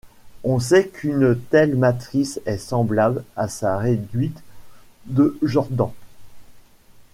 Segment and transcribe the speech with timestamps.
[0.43, 4.41] On sait qu'une telle matrice est semblable à sa réduite
[5.05, 5.91] de Jordan.